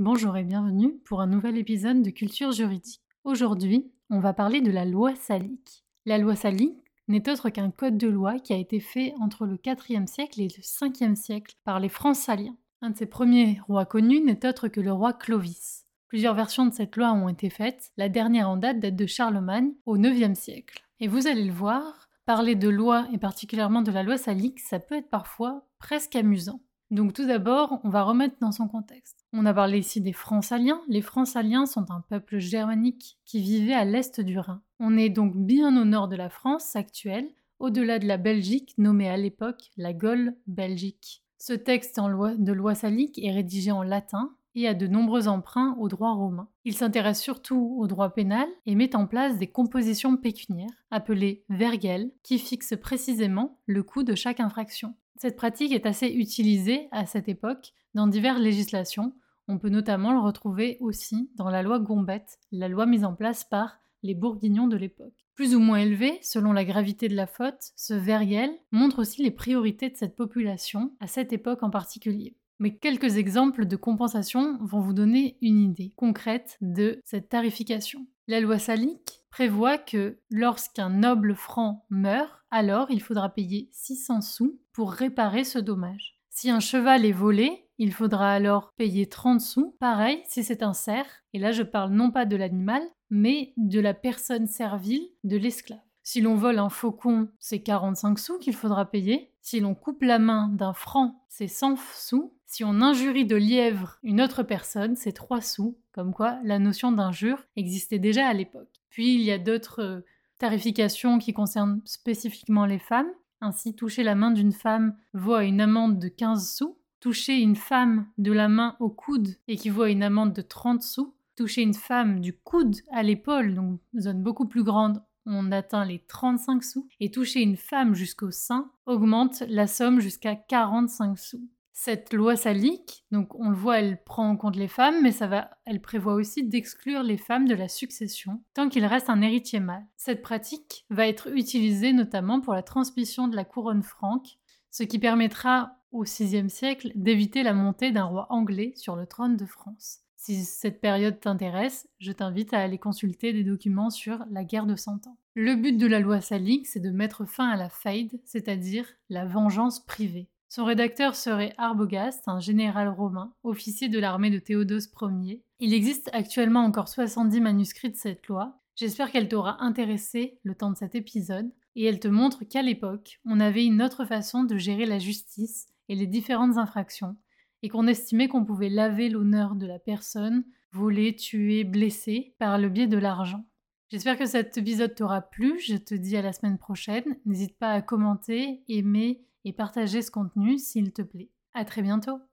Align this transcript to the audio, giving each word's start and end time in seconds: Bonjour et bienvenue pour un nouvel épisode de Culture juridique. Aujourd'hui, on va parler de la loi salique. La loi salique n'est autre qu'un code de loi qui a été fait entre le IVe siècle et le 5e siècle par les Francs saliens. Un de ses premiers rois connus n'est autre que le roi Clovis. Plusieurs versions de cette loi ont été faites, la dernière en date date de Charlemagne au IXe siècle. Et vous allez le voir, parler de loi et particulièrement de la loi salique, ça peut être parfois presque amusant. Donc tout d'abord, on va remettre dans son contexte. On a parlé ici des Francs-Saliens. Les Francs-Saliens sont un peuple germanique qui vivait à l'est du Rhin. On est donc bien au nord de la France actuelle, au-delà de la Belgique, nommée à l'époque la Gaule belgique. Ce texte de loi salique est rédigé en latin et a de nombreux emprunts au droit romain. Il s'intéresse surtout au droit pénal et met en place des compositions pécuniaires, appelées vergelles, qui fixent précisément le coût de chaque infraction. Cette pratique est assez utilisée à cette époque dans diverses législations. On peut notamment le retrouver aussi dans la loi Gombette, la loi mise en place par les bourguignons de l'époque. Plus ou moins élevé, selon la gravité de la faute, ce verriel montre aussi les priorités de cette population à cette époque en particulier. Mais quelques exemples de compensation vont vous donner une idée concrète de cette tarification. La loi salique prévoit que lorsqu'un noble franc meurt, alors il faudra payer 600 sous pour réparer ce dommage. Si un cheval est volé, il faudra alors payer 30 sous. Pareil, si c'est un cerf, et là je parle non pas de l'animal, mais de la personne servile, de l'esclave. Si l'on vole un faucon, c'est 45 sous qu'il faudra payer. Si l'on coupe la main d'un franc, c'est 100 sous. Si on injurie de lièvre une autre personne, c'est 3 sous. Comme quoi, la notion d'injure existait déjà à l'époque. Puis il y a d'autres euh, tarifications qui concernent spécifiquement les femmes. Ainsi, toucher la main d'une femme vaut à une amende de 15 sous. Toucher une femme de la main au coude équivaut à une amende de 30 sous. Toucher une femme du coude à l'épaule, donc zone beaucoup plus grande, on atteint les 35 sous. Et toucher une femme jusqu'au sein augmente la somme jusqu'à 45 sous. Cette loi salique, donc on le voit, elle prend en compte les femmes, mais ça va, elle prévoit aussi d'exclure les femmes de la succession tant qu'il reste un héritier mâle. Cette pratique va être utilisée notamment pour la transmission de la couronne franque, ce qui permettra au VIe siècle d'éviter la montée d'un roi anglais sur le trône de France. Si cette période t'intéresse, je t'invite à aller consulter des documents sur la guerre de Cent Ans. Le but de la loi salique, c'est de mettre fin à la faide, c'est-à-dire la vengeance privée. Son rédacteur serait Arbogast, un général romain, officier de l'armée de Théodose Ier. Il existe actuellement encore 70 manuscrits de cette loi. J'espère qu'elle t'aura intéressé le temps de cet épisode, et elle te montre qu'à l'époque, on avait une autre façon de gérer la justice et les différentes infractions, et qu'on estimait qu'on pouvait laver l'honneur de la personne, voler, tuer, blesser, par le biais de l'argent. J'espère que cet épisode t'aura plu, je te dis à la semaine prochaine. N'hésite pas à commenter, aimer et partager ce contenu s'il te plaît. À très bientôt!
Bonjour 0.00 0.36
et 0.36 0.44
bienvenue 0.44 0.96
pour 1.06 1.20
un 1.20 1.26
nouvel 1.26 1.58
épisode 1.58 2.02
de 2.02 2.10
Culture 2.10 2.52
juridique. 2.52 3.00
Aujourd'hui, 3.24 3.90
on 4.10 4.20
va 4.20 4.32
parler 4.32 4.60
de 4.60 4.70
la 4.70 4.84
loi 4.84 5.16
salique. 5.16 5.84
La 6.06 6.18
loi 6.18 6.36
salique 6.36 6.78
n'est 7.08 7.28
autre 7.28 7.50
qu'un 7.50 7.72
code 7.72 7.98
de 7.98 8.06
loi 8.06 8.38
qui 8.38 8.52
a 8.52 8.58
été 8.58 8.78
fait 8.78 9.12
entre 9.20 9.44
le 9.44 9.58
IVe 9.66 10.06
siècle 10.06 10.40
et 10.40 10.46
le 10.56 10.62
5e 10.62 11.16
siècle 11.16 11.56
par 11.64 11.80
les 11.80 11.88
Francs 11.88 12.14
saliens. 12.14 12.56
Un 12.80 12.90
de 12.90 12.96
ses 12.96 13.06
premiers 13.06 13.60
rois 13.66 13.86
connus 13.86 14.20
n'est 14.20 14.46
autre 14.46 14.68
que 14.68 14.80
le 14.80 14.92
roi 14.92 15.14
Clovis. 15.14 15.84
Plusieurs 16.06 16.36
versions 16.36 16.66
de 16.66 16.72
cette 16.72 16.94
loi 16.94 17.10
ont 17.10 17.28
été 17.28 17.50
faites, 17.50 17.90
la 17.96 18.08
dernière 18.08 18.48
en 18.48 18.56
date 18.56 18.78
date 18.78 18.94
de 18.94 19.06
Charlemagne 19.06 19.72
au 19.84 19.96
IXe 19.96 20.38
siècle. 20.38 20.80
Et 21.00 21.08
vous 21.08 21.26
allez 21.26 21.44
le 21.44 21.52
voir, 21.52 22.08
parler 22.24 22.54
de 22.54 22.68
loi 22.68 23.08
et 23.12 23.18
particulièrement 23.18 23.82
de 23.82 23.90
la 23.90 24.04
loi 24.04 24.16
salique, 24.16 24.60
ça 24.60 24.78
peut 24.78 24.94
être 24.94 25.10
parfois 25.10 25.66
presque 25.80 26.14
amusant. 26.14 26.60
Donc 26.92 27.14
tout 27.14 27.26
d'abord, 27.26 27.80
on 27.82 27.90
va 27.90 28.04
remettre 28.04 28.36
dans 28.40 28.52
son 28.52 28.68
contexte. 28.68 29.17
On 29.32 29.44
a 29.44 29.52
parlé 29.52 29.78
ici 29.78 30.00
des 30.00 30.14
Francs-Saliens. 30.14 30.80
Les 30.88 31.02
Francs-Saliens 31.02 31.66
sont 31.66 31.90
un 31.90 32.00
peuple 32.00 32.38
germanique 32.38 33.18
qui 33.26 33.40
vivait 33.40 33.74
à 33.74 33.84
l'est 33.84 34.20
du 34.20 34.38
Rhin. 34.38 34.62
On 34.80 34.96
est 34.96 35.10
donc 35.10 35.36
bien 35.36 35.80
au 35.80 35.84
nord 35.84 36.08
de 36.08 36.16
la 36.16 36.30
France 36.30 36.74
actuelle, 36.76 37.28
au-delà 37.58 37.98
de 37.98 38.06
la 38.06 38.16
Belgique, 38.16 38.74
nommée 38.78 39.08
à 39.08 39.16
l'époque 39.16 39.70
la 39.76 39.92
Gaule 39.92 40.34
belgique. 40.46 41.24
Ce 41.36 41.52
texte 41.52 42.00
de 42.00 42.52
loi 42.52 42.74
salique 42.74 43.18
est 43.22 43.30
rédigé 43.30 43.70
en 43.70 43.82
latin 43.82 44.34
et 44.54 44.66
a 44.66 44.74
de 44.74 44.86
nombreux 44.86 45.28
emprunts 45.28 45.76
au 45.78 45.88
droit 45.88 46.12
romain. 46.12 46.48
Il 46.64 46.74
s'intéresse 46.74 47.20
surtout 47.20 47.76
au 47.78 47.86
droit 47.86 48.10
pénal 48.10 48.48
et 48.66 48.74
met 48.74 48.96
en 48.96 49.06
place 49.06 49.38
des 49.38 49.46
compositions 49.46 50.16
pécuniaires, 50.16 50.84
appelées 50.90 51.44
vergelles, 51.48 52.10
qui 52.22 52.38
fixent 52.38 52.78
précisément 52.80 53.58
le 53.66 53.82
coût 53.82 54.02
de 54.02 54.14
chaque 54.14 54.40
infraction. 54.40 54.94
Cette 55.16 55.36
pratique 55.36 55.72
est 55.72 55.86
assez 55.86 56.08
utilisée 56.08 56.88
à 56.92 57.06
cette 57.06 57.28
époque 57.28 57.72
dans 57.94 58.06
diverses 58.06 58.40
législations. 58.40 59.12
On 59.48 59.58
peut 59.58 59.68
notamment 59.68 60.12
le 60.12 60.20
retrouver 60.20 60.76
aussi 60.80 61.30
dans 61.36 61.50
la 61.50 61.62
loi 61.62 61.78
Gombette, 61.78 62.38
la 62.52 62.68
loi 62.68 62.86
mise 62.86 63.04
en 63.04 63.14
place 63.14 63.44
par 63.44 63.78
les 64.02 64.14
bourguignons 64.14 64.68
de 64.68 64.76
l'époque. 64.76 65.26
Plus 65.34 65.54
ou 65.54 65.60
moins 65.60 65.78
élevé, 65.78 66.18
selon 66.22 66.52
la 66.52 66.64
gravité 66.64 67.08
de 67.08 67.16
la 67.16 67.26
faute, 67.26 67.72
ce 67.76 67.94
verriel 67.94 68.50
montre 68.72 69.00
aussi 69.00 69.22
les 69.22 69.30
priorités 69.30 69.88
de 69.88 69.96
cette 69.96 70.16
population 70.16 70.92
à 71.00 71.06
cette 71.06 71.32
époque 71.32 71.62
en 71.62 71.70
particulier. 71.70 72.36
Mais 72.58 72.76
quelques 72.76 73.16
exemples 73.16 73.66
de 73.66 73.76
compensation 73.76 74.58
vont 74.60 74.80
vous 74.80 74.92
donner 74.92 75.38
une 75.40 75.60
idée 75.60 75.92
concrète 75.96 76.58
de 76.60 77.00
cette 77.04 77.28
tarification. 77.28 78.06
La 78.26 78.40
loi 78.40 78.58
salique 78.58 79.22
prévoit 79.30 79.78
que 79.78 80.18
lorsqu'un 80.30 80.90
noble 80.90 81.34
franc 81.34 81.86
meurt, 81.88 82.44
alors 82.50 82.90
il 82.90 83.00
faudra 83.00 83.28
payer 83.28 83.68
600 83.72 84.20
sous 84.22 84.60
pour 84.72 84.92
réparer 84.92 85.44
ce 85.44 85.58
dommage. 85.58 86.18
Si 86.28 86.50
un 86.50 86.60
cheval 86.60 87.04
est 87.04 87.12
volé, 87.12 87.68
il 87.78 87.92
faudra 87.92 88.32
alors 88.32 88.72
payer 88.76 89.08
30 89.08 89.40
sous. 89.40 89.76
Pareil, 89.78 90.20
si 90.26 90.42
c'est 90.42 90.62
un 90.62 90.72
cerf, 90.72 91.06
et 91.32 91.38
là 91.38 91.52
je 91.52 91.62
parle 91.62 91.92
non 91.92 92.10
pas 92.10 92.26
de 92.26 92.36
l'animal, 92.36 92.82
mais 93.10 93.52
de 93.56 93.80
la 93.80 93.94
personne 93.94 94.46
servile, 94.46 95.08
de 95.24 95.36
l'esclave. 95.36 95.78
Si 96.10 96.22
l'on 96.22 96.36
vole 96.36 96.58
un 96.58 96.70
faucon, 96.70 97.28
c'est 97.38 97.60
45 97.60 98.18
sous 98.18 98.38
qu'il 98.38 98.56
faudra 98.56 98.90
payer. 98.90 99.30
Si 99.42 99.60
l'on 99.60 99.74
coupe 99.74 100.00
la 100.00 100.18
main 100.18 100.48
d'un 100.48 100.72
franc, 100.72 101.22
c'est 101.28 101.48
100 101.48 101.76
sous. 101.94 102.32
Si 102.46 102.64
on 102.64 102.80
injurie 102.80 103.26
de 103.26 103.36
lièvre 103.36 103.98
une 104.02 104.22
autre 104.22 104.42
personne, 104.42 104.96
c'est 104.96 105.12
3 105.12 105.42
sous. 105.42 105.76
Comme 105.92 106.14
quoi, 106.14 106.38
la 106.44 106.58
notion 106.58 106.92
d'injure 106.92 107.44
existait 107.56 107.98
déjà 107.98 108.26
à 108.26 108.32
l'époque. 108.32 108.70
Puis 108.88 109.16
il 109.16 109.20
y 109.20 109.30
a 109.30 109.36
d'autres 109.36 109.82
euh, 109.82 110.00
tarifications 110.38 111.18
qui 111.18 111.34
concernent 111.34 111.82
spécifiquement 111.84 112.64
les 112.64 112.78
femmes. 112.78 113.12
Ainsi, 113.42 113.74
toucher 113.74 114.02
la 114.02 114.14
main 114.14 114.30
d'une 114.30 114.52
femme 114.52 114.96
vaut 115.12 115.34
à 115.34 115.44
une 115.44 115.60
amende 115.60 115.98
de 115.98 116.08
15 116.08 116.50
sous. 116.50 116.78
Toucher 117.00 117.36
une 117.36 117.54
femme 117.54 118.06
de 118.16 118.32
la 118.32 118.48
main 118.48 118.76
au 118.80 118.88
coude 118.88 119.36
équivaut 119.46 119.82
à 119.82 119.90
une 119.90 120.02
amende 120.02 120.32
de 120.32 120.40
30 120.40 120.80
sous. 120.80 121.12
Toucher 121.36 121.60
une 121.60 121.74
femme 121.74 122.20
du 122.20 122.32
coude 122.32 122.76
à 122.92 123.02
l'épaule, 123.02 123.54
donc 123.54 123.78
zone 123.94 124.22
beaucoup 124.22 124.48
plus 124.48 124.64
grande, 124.64 125.02
on 125.28 125.52
atteint 125.52 125.84
les 125.84 126.00
35 126.00 126.64
sous. 126.64 126.88
Et 127.00 127.10
toucher 127.10 127.40
une 127.40 127.56
femme 127.56 127.94
jusqu'au 127.94 128.30
sein 128.30 128.70
augmente 128.86 129.42
la 129.48 129.66
somme 129.66 130.00
jusqu'à 130.00 130.34
45 130.34 131.18
sous. 131.18 131.48
Cette 131.80 132.12
loi 132.12 132.34
salique, 132.34 133.04
donc 133.12 133.36
on 133.36 133.50
le 133.50 133.56
voit, 133.56 133.78
elle 133.78 134.02
prend 134.02 134.28
en 134.28 134.36
compte 134.36 134.56
les 134.56 134.66
femmes, 134.66 135.00
mais 135.00 135.12
ça 135.12 135.28
va, 135.28 135.50
elle 135.64 135.80
prévoit 135.80 136.14
aussi 136.14 136.42
d'exclure 136.42 137.04
les 137.04 137.16
femmes 137.16 137.46
de 137.46 137.54
la 137.54 137.68
succession 137.68 138.42
tant 138.52 138.68
qu'il 138.68 138.84
reste 138.84 139.08
un 139.08 139.22
héritier 139.22 139.60
mâle. 139.60 139.86
Cette 139.96 140.20
pratique 140.20 140.86
va 140.90 141.06
être 141.06 141.28
utilisée 141.28 141.92
notamment 141.92 142.40
pour 142.40 142.52
la 142.52 142.64
transmission 142.64 143.28
de 143.28 143.36
la 143.36 143.44
couronne 143.44 143.84
franque, 143.84 144.38
ce 144.72 144.82
qui 144.82 144.98
permettra 144.98 145.76
au 145.92 146.02
VIe 146.02 146.50
siècle 146.50 146.90
d'éviter 146.96 147.44
la 147.44 147.54
montée 147.54 147.92
d'un 147.92 148.04
roi 148.06 148.26
anglais 148.30 148.72
sur 148.74 148.96
le 148.96 149.06
trône 149.06 149.36
de 149.36 149.46
France. 149.46 150.00
Si 150.20 150.44
cette 150.44 150.80
période 150.80 151.20
t'intéresse, 151.20 151.88
je 152.00 152.10
t'invite 152.10 152.52
à 152.52 152.58
aller 152.58 152.76
consulter 152.76 153.32
des 153.32 153.44
documents 153.44 153.88
sur 153.88 154.24
la 154.30 154.42
guerre 154.42 154.66
de 154.66 154.74
Cent 154.74 155.06
Ans. 155.06 155.16
Le 155.36 155.54
but 155.54 155.78
de 155.78 155.86
la 155.86 156.00
loi 156.00 156.20
salique, 156.20 156.66
c'est 156.66 156.80
de 156.80 156.90
mettre 156.90 157.24
fin 157.24 157.48
à 157.48 157.56
la 157.56 157.68
faide, 157.68 158.20
c'est-à-dire 158.24 158.84
la 159.10 159.24
vengeance 159.24 159.78
privée. 159.78 160.28
Son 160.48 160.64
rédacteur 160.64 161.14
serait 161.14 161.54
Arbogast, 161.56 162.26
un 162.26 162.40
général 162.40 162.88
romain, 162.88 163.32
officier 163.44 163.88
de 163.88 164.00
l'armée 164.00 164.30
de 164.30 164.40
Théodose 164.40 164.90
Ier. 165.00 165.44
Il 165.60 165.72
existe 165.72 166.10
actuellement 166.12 166.64
encore 166.64 166.88
70 166.88 167.40
manuscrits 167.40 167.90
de 167.90 167.96
cette 167.96 168.26
loi. 168.26 168.60
J'espère 168.74 169.12
qu'elle 169.12 169.28
t'aura 169.28 169.62
intéressé 169.62 170.40
le 170.42 170.56
temps 170.56 170.72
de 170.72 170.76
cet 170.76 170.96
épisode, 170.96 171.48
et 171.76 171.84
elle 171.84 172.00
te 172.00 172.08
montre 172.08 172.42
qu'à 172.42 172.62
l'époque, 172.62 173.20
on 173.24 173.38
avait 173.38 173.64
une 173.64 173.82
autre 173.82 174.04
façon 174.04 174.42
de 174.42 174.58
gérer 174.58 174.84
la 174.84 174.98
justice 174.98 175.68
et 175.88 175.94
les 175.94 176.08
différentes 176.08 176.58
infractions, 176.58 177.16
et 177.62 177.68
qu'on 177.68 177.86
estimait 177.86 178.28
qu'on 178.28 178.44
pouvait 178.44 178.68
laver 178.68 179.08
l'honneur 179.08 179.54
de 179.54 179.66
la 179.66 179.78
personne, 179.78 180.44
voler, 180.72 181.16
tuer, 181.16 181.64
blesser, 181.64 182.34
par 182.38 182.58
le 182.58 182.68
biais 182.68 182.86
de 182.86 182.98
l'argent. 182.98 183.44
J'espère 183.90 184.18
que 184.18 184.26
cet 184.26 184.56
épisode 184.58 184.94
t'aura 184.94 185.22
plu, 185.22 185.58
je 185.60 185.76
te 185.76 185.94
dis 185.94 186.16
à 186.16 186.22
la 186.22 186.32
semaine 186.32 186.58
prochaine. 186.58 187.16
N'hésite 187.24 187.56
pas 187.58 187.70
à 187.70 187.80
commenter, 187.80 188.62
aimer 188.68 189.24
et 189.44 189.52
partager 189.52 190.02
ce 190.02 190.10
contenu 190.10 190.58
s'il 190.58 190.92
te 190.92 191.02
plaît. 191.02 191.30
À 191.54 191.64
très 191.64 191.82
bientôt! 191.82 192.27